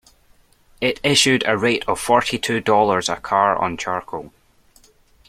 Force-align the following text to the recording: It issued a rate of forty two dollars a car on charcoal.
It 0.81 0.99
issued 1.03 1.43
a 1.45 1.55
rate 1.55 1.85
of 1.87 1.99
forty 1.99 2.39
two 2.39 2.59
dollars 2.59 3.07
a 3.07 3.17
car 3.17 3.55
on 3.55 3.77
charcoal. 3.77 4.33